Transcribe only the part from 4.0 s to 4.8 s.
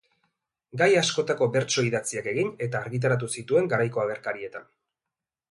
agerkarietan.